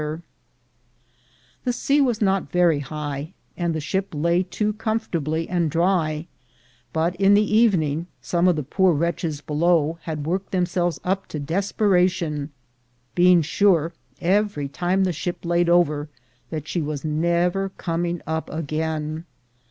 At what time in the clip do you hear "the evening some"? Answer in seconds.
7.35-8.47